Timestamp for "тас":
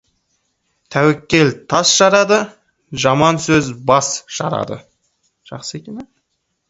1.73-1.91